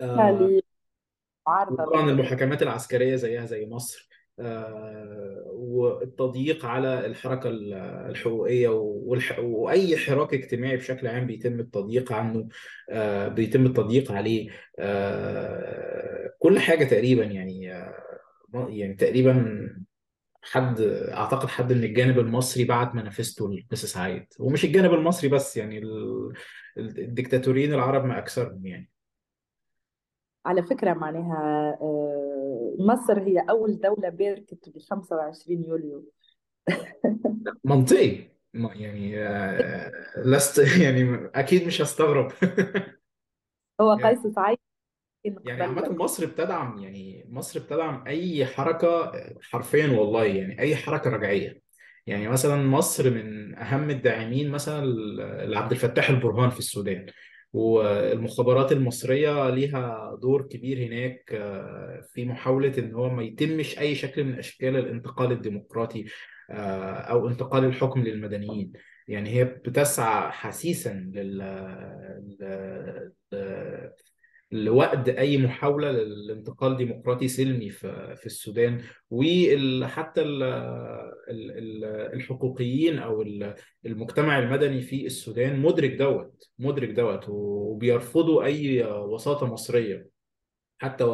[0.00, 0.60] آه،
[1.48, 4.08] معارضة وطبعا ضد المحاكمات العسكرية زيها زي مصر
[4.40, 7.74] آه، والتضييق على الحركة ال-
[8.10, 8.68] الحقوقية.
[9.38, 12.48] وأي حراك اجتماعي بشكل عام بيتم التضييق عنه
[12.90, 17.62] آه، بيتم التضييق عليه آه، كل حاجة تقريبا يعني
[18.54, 19.66] يعني تقريبا
[20.42, 20.80] حد
[21.12, 26.32] أعتقد حد من الجانب المصري بعت منافسته لقصص عايد ومش الجانب المصري بس يعني ال-
[26.78, 28.90] الدكتاتوريين العرب ما أكثرهم يعني
[30.46, 31.38] على فكرة معناها
[31.80, 36.04] آه، مصر هي أول دولة باركت ب 25 يوليو.
[37.64, 38.28] منطقي.
[38.54, 39.92] ما- يعني آه،
[40.24, 42.32] لست يعني أكيد مش هستغرب.
[43.80, 44.58] هو يعني قيس سعيد
[45.24, 51.10] كان يعني عامة مصر بتدعم يعني مصر بتدعم أي حركة حرفيا والله يعني أي حركة
[51.10, 51.62] رجعية.
[52.06, 54.86] يعني مثلا مصر من أهم الداعمين مثلا
[55.46, 57.06] لعبد الفتاح البرهان في السودان.
[57.56, 64.24] والمخابرات المصرية ليها دور كبير هناك آه، في محاولة إن هو ما يتمش أي شكل
[64.24, 66.04] من أشكال الانتقال الديمقراطي
[66.50, 68.72] آه، أو انتقال الحكم للمدنيين.
[69.08, 71.42] يعني هي بتسعى حثيثا لل
[74.52, 78.80] لوقت أي محاولة للانتقال ديمقراطي سلمي في في السودان
[79.10, 80.22] وحتى
[82.14, 83.54] الحقوقيين أو ال-
[83.86, 90.08] المجتمع المدني في السودان مدرك دوت مدرك دوت وبيرفضوا أي وساطة مصرية
[90.78, 91.04] حتى.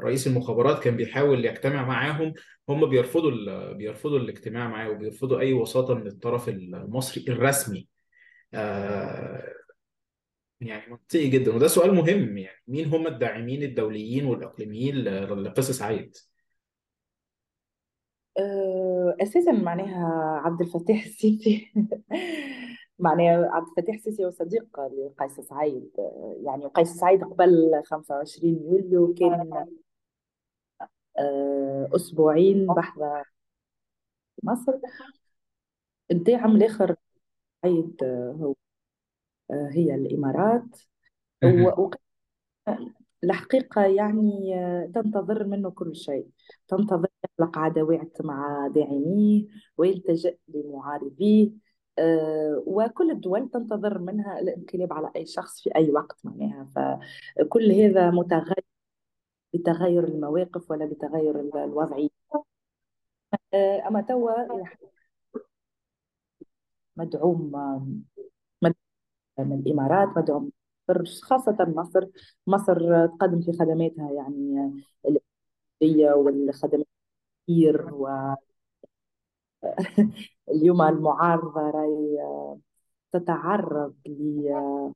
[0.00, 2.32] رئيس المخابرات كان بيحاول يجتمع معاهم
[2.68, 3.72] هم بيرفضوا.
[3.72, 7.88] بيرفضوا الاجتماع معاه وبيرفضوا أي وساطة من الطرف المصري الرسمي
[8.54, 9.52] آه،
[10.60, 11.54] يعني منطقي جدا.
[11.56, 16.16] وده سؤال مهم يعني مين هم الداعمين الدوليين والإقليميين ل- لقصص عايد؟
[18.38, 20.06] آه، أساسا معناها
[20.44, 21.72] عبد الفتاح السيسي.
[22.98, 25.90] معناها عبد الفتاح السيسي هو صديق لقيس سعيد.
[26.44, 29.66] يعني قيس سعيد قبل 25 يوليو كان
[31.18, 32.98] آه، أسبوعين بحث
[34.42, 34.72] مصر.
[36.10, 36.94] الداعم الآخر
[37.62, 38.54] سعيد هو
[39.52, 40.76] هي الإمارات.
[43.24, 46.28] الحقيقة يعني آه، تنتظر منه كل شيء.
[46.68, 49.46] تنتظر يخلق عداوات مع داعميه
[49.78, 51.50] ويلتجئ لمعارضيه.
[51.98, 56.68] آه، وكل الدول تنتظر منها الانقلاب على أي شخص في أي وقت معناها.
[56.76, 58.64] فكل هذا متغير
[59.54, 62.08] بتغير المواقف ولا بتغير ال- الوضعية.
[63.54, 64.64] آه، أما توا آه،
[66.96, 67.52] مدعوم
[69.44, 70.50] من الإمارات مدعوم
[71.22, 72.06] خاصة مصر.
[72.46, 74.72] مصر تقدم في خدماتها يعني
[75.82, 76.86] الإنتاجية والخدمات
[77.48, 78.36] كثير واليوم
[80.82, 82.18] المعارضة راهي
[83.12, 84.92] تتعرض ل-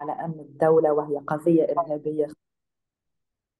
[0.00, 2.26] على أمن الدولة وهي قضية إرهابية.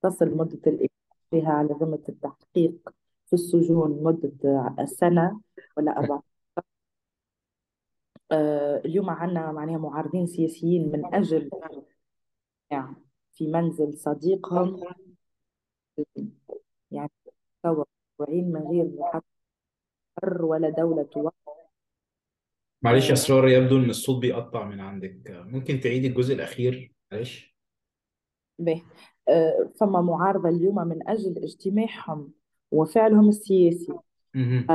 [0.02, 0.88] تصل مدة الإقامة
[1.30, 2.88] فيها على ذمة التحقيق
[3.26, 4.32] في السجون مدة
[4.86, 5.40] سنة
[5.76, 6.22] ولا أربع آه،
[8.84, 11.50] اليوم عندنا معناها معارضين سياسيين من أجل
[12.70, 12.96] يعني
[13.32, 14.80] في منزل صديقهم.
[16.90, 17.10] يعني
[17.62, 17.84] توا
[18.20, 18.90] أسبوعين من غير
[20.22, 21.34] حر ولا دولة توقف
[22.82, 25.20] معلش يا آه، أسرار يبدو إن الصوت بيقطع من عندك.
[25.28, 27.56] ممكن تعيدي الجزء الأخير؟ معلش.
[28.58, 28.82] به.
[29.28, 32.32] آه، فما معارضة اليوم من أجل اجتماعهم
[32.70, 33.94] وفعلهم السياسي.
[34.34, 34.66] مهم.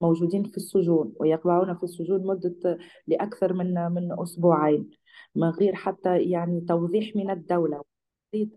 [0.00, 4.90] موجودين في السجون ويقبعون في السجون مدة لأكثر من من أسبوعين
[5.34, 7.82] من غير حتى يعني توضيح من الدولة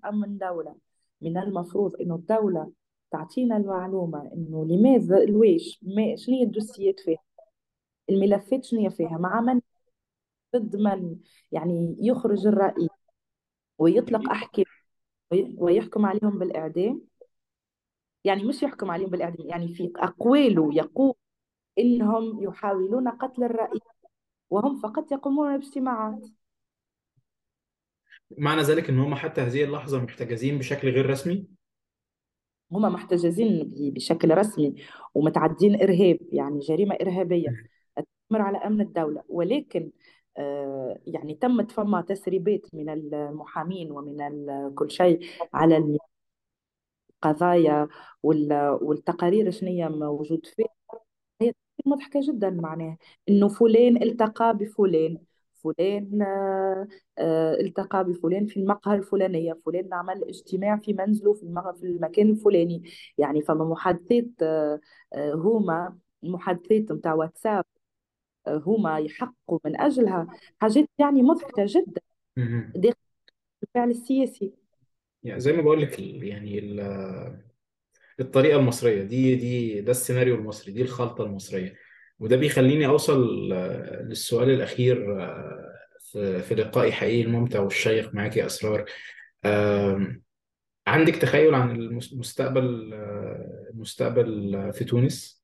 [0.06, 0.76] أمن دولة.
[1.22, 2.72] من المفروض إنه الدولة
[3.12, 7.20] تعطينا المعلومة إنه لماذا الويش ما شنو هي الدوسيات فيها
[8.10, 9.62] الملفات شنو فيها مع من
[10.56, 11.16] ضد من
[11.52, 12.90] يعني يخرج الرئيس
[13.78, 14.66] ويطلق أحكام
[15.32, 17.02] وي- ويحكم عليهم بالإعدام.
[18.24, 21.14] يعني مش يحكم عليهم بالإعدام يعني في أقواله يقول
[21.80, 23.82] إنهم يحاولون قتل الرئيس
[24.50, 26.28] وهم فقط يقومون باجتماعات.
[28.38, 31.48] معنى ذلك إن هم حتى هذه اللحظة محتجزين بشكل غير رسمي؟
[32.72, 34.76] هم محتجزين بشكل رسمي
[35.14, 37.50] ومتعدين إرهاب يعني جريمة إرهابية
[38.30, 39.24] تمر على أمن الدولة.
[39.30, 39.92] ولكن
[40.38, 44.18] آه، يعني تمت فما تسريبات من المحامين ومن
[44.76, 45.20] كل شيء
[45.54, 45.98] على
[47.24, 47.88] القضايا
[48.24, 50.77] وال- والتقارير شنية موجود فيه هي
[51.86, 52.98] مضحكة جدا معناها
[53.30, 55.18] إنه فلان التقى بفلان
[55.64, 56.88] فلان آه،
[57.18, 62.30] آه، التقى بفلان في المقهى الفلانية فلان عمل اجتماع في منزله في المغ- في المكان
[62.30, 62.84] الفلاني.
[63.18, 64.80] يعني فما محادثات آه،
[65.14, 67.66] آه، هما محادثات متاع واتساب
[68.48, 70.28] آه، هما يحققوا من أجلها.
[70.62, 72.02] حاجات يعني مضحكة جدا.
[72.38, 72.72] مهم.
[72.76, 72.96] داخل
[73.64, 74.54] الفعل السياسي.
[75.24, 76.60] يعني زي ما بقول لك ال- يعني
[78.20, 81.76] ال- الطريقة المصرية دي دي ده السيناريو المصري دي الخلطة المصرية.
[82.20, 88.86] وده بيخليني أوصل آه، للسؤال الأخير آه، في لقائي حقيقي الممتع والشيق معاك يا أسرار.
[89.46, 90.22] آم،
[90.88, 95.44] عندك تخيل عن المستقبل آه، المستقبل في تونس؟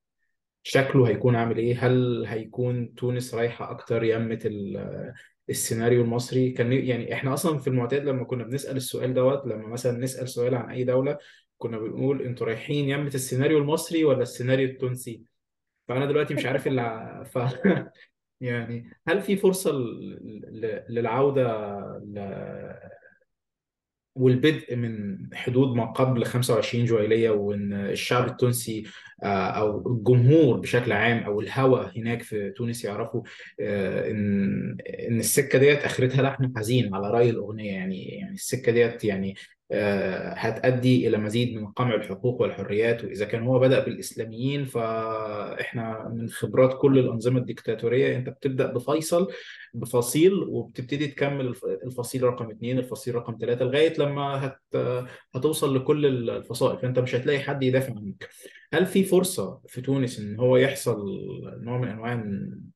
[0.62, 4.02] شكله هيكون عامل إيه؟ هل هيكون تونس رايحة أكتر
[4.46, 5.12] ال-
[5.50, 9.98] السيناريو المصري؟ كان يعني إحنا أصلا في المعتاد لما كنا بنسأل السؤال دوت لما مثلا
[9.98, 11.18] نسأل سؤال عن أي دولة
[11.64, 15.22] كنا بنقول أنتوا رايحين يمة السيناريو المصري ولا السيناريو التونسي؟
[15.88, 17.38] فأنا دلوقتي مش عارف اللي ف
[18.40, 21.70] يعني هل في فرصة ل- ل- للعودة
[24.14, 28.84] والبدء من حدود ما قبل 25 جويلية وإن الشعب التونسي
[29.22, 33.22] آه، أو الجمهور بشكل عام أو الهوى هناك في تونس يعرفوا
[33.60, 34.76] آه، إن
[35.08, 39.34] إن السكة ديت آخرتها لحن حزين على رأي الأغنية يعني يعني السكة ديت يعني
[40.36, 46.78] هتؤدي إلى مزيد من قمع الحقوق والحريات وإذا كان هو بدأ بالإسلاميين فإحنا من خبرات
[46.80, 49.28] كل الأنظمة الديكتاتورية أنت بتبدأ بفيصل
[49.74, 54.58] بفصيل وبتبتدي تكمل الف- الفصيل رقم اثنين الفصيل رقم ثلاثة لغاية لما هت...
[55.34, 56.78] هتوصل لكل الفصائل.
[56.78, 58.28] فأنت مش هتلاقي حد يدافع عنك.
[58.72, 61.04] هل في فرصة في تونس إن هو يحصل
[61.60, 62.24] نوع من أنواع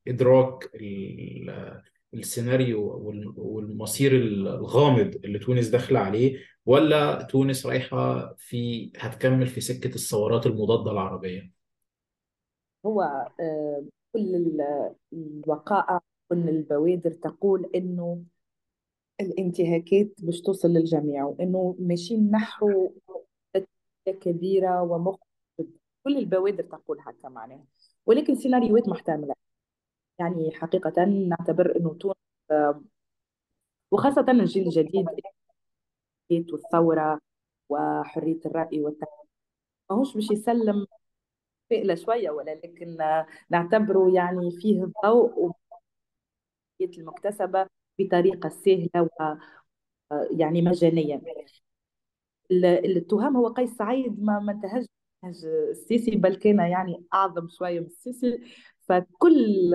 [0.09, 1.81] إدراك ال...
[2.15, 9.95] السيناريو وال- والمصير الغامض اللي تونس داخلة عليه ولا تونس رايحة في هتكمل في سكة
[9.95, 11.51] الثورات المضادة العربية؟
[12.87, 13.03] هو
[13.41, 18.23] آه، كل ال- الوقائع كل البوادر تقول إنه
[19.21, 22.91] الانتهاكات باش توصل للجميع وإنه ماشيين نحو
[24.21, 25.17] كبيرة ومخ
[26.05, 27.65] كل البوادر تقول هكا معناها
[28.07, 29.35] ولكن سيناريوهات محتملة
[30.19, 32.17] يعني حقيقة نعتبر إنه تونس
[32.51, 32.83] آه،
[33.91, 35.07] وخاصة الجيل الجديد
[36.53, 37.21] والثورة
[37.69, 39.15] وحرية الرأي والتعبير
[39.91, 40.87] ماهوش باش يسلم
[41.71, 42.99] فئلة شوية ولا لكن
[43.51, 45.55] نعتبره يعني فيه ضوء
[46.81, 47.67] ومسؤولية المكتسبة
[47.99, 49.09] بطريقة سهلة
[50.11, 51.21] ويعني مجانية.
[52.51, 54.87] ال- الاتهام هو قيس سعيد ما ما انتهج
[55.71, 58.41] السيسي بل كان يعني أعظم شوية من السيسي.
[58.89, 59.75] فكل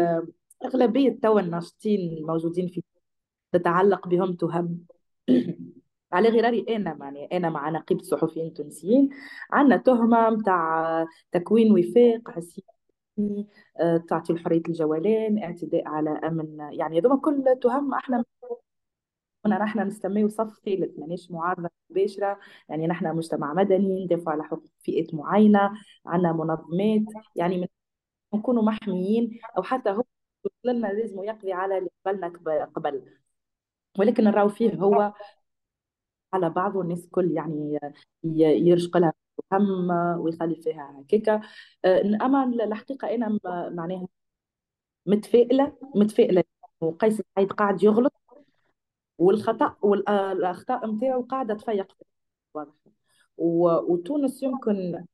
[0.65, 2.84] أغلبية توا الناشطين الموجودين في
[3.52, 4.86] تتعلق بهم تهم.
[6.13, 9.10] على غراري أنا يعني أنا مع نقيب الصحفيين التونسيين.
[9.52, 13.47] عندنا تهمة نتاع تكوين وفاق حسيني
[13.80, 16.58] آه، تعطيل حريه الجولان اعتداء على أمن.
[16.71, 18.23] يعني هذوما كل تهم أحنا
[19.43, 22.39] كنا نحن نستميو صف ثالث مانيش معارضة مباشرة.
[22.69, 25.71] يعني نحن مجتمع مدني ندافع على حقوق فئات معينة
[26.06, 27.04] عندنا منظمات.
[27.36, 27.67] يعني من
[28.36, 30.04] نكونوا محميين أو حتى هو
[30.63, 32.28] لنا لازم يقضي على اللي قبلنا
[32.76, 33.17] قبل.
[34.00, 35.13] ولكن نراو فيه هو
[36.34, 37.80] على بعض والناس الكل يعني
[38.24, 39.13] يرشق لها
[39.54, 41.41] هم ويخلي فيها هكاكا.
[41.86, 44.08] آه، أما الحقيقة أنا معناها
[45.06, 46.43] متفائلة متفائلة
[46.84, 48.13] إنه قيس سعيد قاعد يغلط
[49.17, 51.88] والخطأ والاخطاء نتاعو قاعدة تفيق.
[52.54, 52.74] واضح
[53.38, 55.06] وتونس يمكن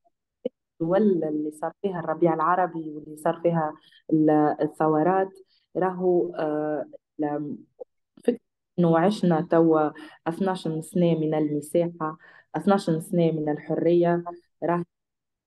[0.81, 3.73] الدول اللي صار فيها الربيع العربي واللي صار فيها
[4.13, 4.29] ال-
[4.61, 5.29] الثورات
[5.77, 6.85] راهو آه،
[8.27, 8.39] فكرة
[8.79, 9.89] إنه عشنا توا
[10.27, 12.17] 12 سنة من المساحة
[12.55, 14.23] 12 سنة من الحرية
[14.63, 14.85] راه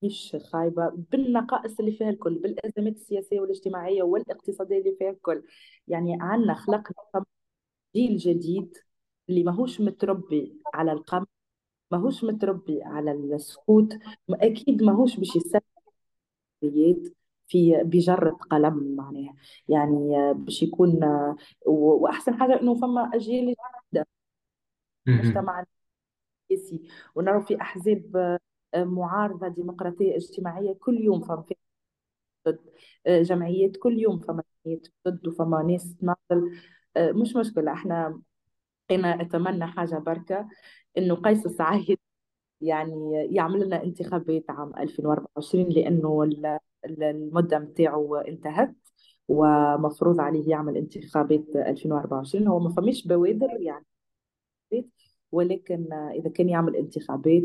[0.03, 5.43] مش خايبة بالنقائص اللي فيها الكل بالأزمات السياسية والاجتماعية والاقتصادية اللي فيها الكل.
[5.87, 7.25] يعني عنا خلقنا
[7.95, 8.77] جيل جديد
[9.29, 11.25] اللي ماهوش متربي على القمع.
[11.93, 13.93] ماهوش متربي على السكوت
[14.31, 15.37] أكيد ماهوش باش
[16.63, 17.13] يد
[17.47, 19.35] في بجرة قلم معناها.
[19.69, 21.03] يعني باش يكون
[21.67, 23.45] و- وأحسن حاجة إنه فما أجيال
[23.93, 24.07] جديدة
[25.07, 25.19] مهم.
[25.19, 25.65] مجتمع
[26.49, 26.81] سياسي
[27.15, 28.17] ونرى في أحزاب
[28.75, 31.55] آه، معارضة ديمقراطية اجتماعية كل يوم فما في
[32.47, 32.59] ضد
[33.07, 36.51] آه، جمعيات كل يوم فما جمعيات ضد وفما ناس تناضل.
[36.97, 38.21] آه، مش مشكلة إحنا
[38.91, 40.47] أنا أتمنى حاجة بركة
[40.97, 41.97] إنه قيس سعيد
[42.61, 48.75] يعني يعمل لنا انتخابات عام 2024 لأنه ال- ال- المدة متاعه انتهت
[49.27, 53.85] ومفروض عليه يعمل انتخابات 2024 هو ما فماش بوادر يعني
[55.31, 57.43] ولكن إذا كان يعمل انتخابات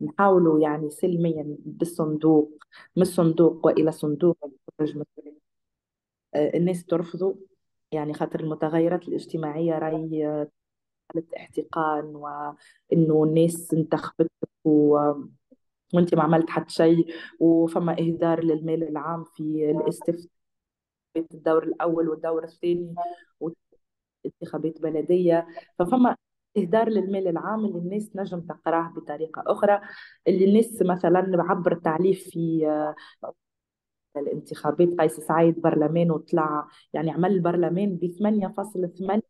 [0.00, 2.58] نحاولوا يعني سلميا بالصندوق
[2.96, 4.38] من الصندوق وإلى صندوق
[6.34, 7.38] آه، الناس ترفضه
[7.92, 10.46] يعني خاطر المتغيرات الاجتماعية راهي
[11.10, 14.30] حالة احتقان وإنه الناس انتخبتك
[14.64, 14.98] و...
[15.94, 20.30] وأنت ما عملت حتى شيء وفما إهدار للمال العام في الاستفتاء
[21.16, 22.94] الدور الأول والدور الثاني
[23.40, 25.46] وانتخابات بلدية.
[25.78, 26.16] ففما
[26.58, 29.80] إهدار للمال العام اللي الناس نجم تقراه بطريقة أخرى
[30.28, 32.66] اللي الناس مثلا عبر التعليف في
[34.16, 39.29] الانتخابات قيس سعيد برلمان وطلع يعني عمل البرلمان ب 8.8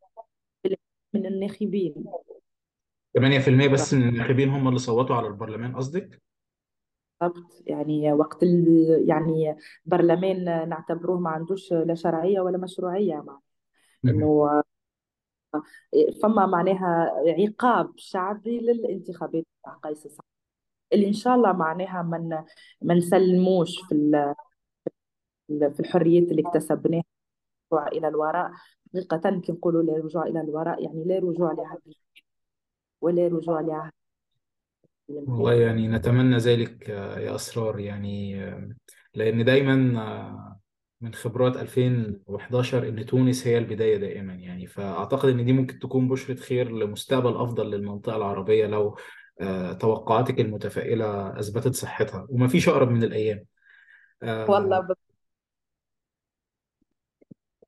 [1.15, 1.95] من الناخبين.
[3.19, 6.23] 8% بس من الناخبين هم اللي صوتوا على البرلمان قصدك؟
[7.21, 7.63] بالضبط.
[7.67, 9.05] يعني وقت ال...
[9.09, 13.41] يعني برلمان نعتبروه ما عندوش لا شرعية ولا مشروعية مع
[14.05, 14.63] إنه
[16.23, 20.21] فما معناها عقاب شعبي للانتخابات تاع قيس سعيد
[20.93, 22.29] اللي إن شاء الله معناها من
[22.83, 24.35] ما نسلموش في ال...
[25.49, 27.05] في الحريات اللي اكتسبناها.
[27.73, 28.51] إلى الوراء.
[28.95, 31.79] حقيقة كي نقولوا لا رجوع إلى الوراء يعني لا رجوع لعهد
[33.01, 33.93] ولا رجوع لعهد.
[35.09, 37.79] والله يعني نتمنى ذلك يا أسرار.
[37.79, 38.47] يعني
[39.15, 39.75] لأن دايما
[41.01, 44.35] من خبرات 2011 إن تونس هي البداية دائما.
[44.35, 48.99] يعني فأعتقد إن دي ممكن تكون بشرة خير لمستقبل أفضل للمنطقة العربية لو
[49.81, 52.27] توقعاتك المتفائلة أثبتت صحتها.
[52.31, 53.45] وما فيش أقرب من الأيام.
[54.23, 54.97] والله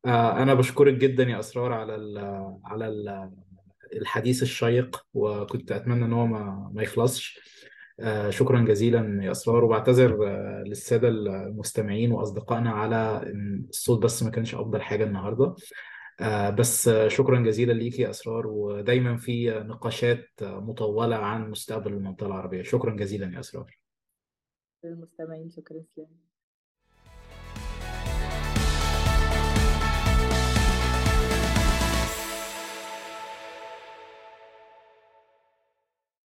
[0.07, 2.19] أنا بشكرك جدا يا أسرار على ال
[2.65, 3.31] على ال
[3.93, 7.41] الحديث الشيق وكنت أتمنى إن هو ما, ما يخلصش.
[8.29, 10.25] شكرا جزيلا يا أسرار وبعتذر
[10.67, 13.33] للسادة المستمعين وأصدقائنا على
[13.69, 15.55] الصوت بس ما كانش أفضل حاجة النهاردة.
[16.59, 22.63] بس شكرا جزيلا ليك يا أسرار ودايما في نقاشات مطولة عن مستقبل المنطقة العربية.
[22.63, 23.79] شكرا جزيلا يا أسرار
[24.85, 26.32] المستمعين شكرا سلام.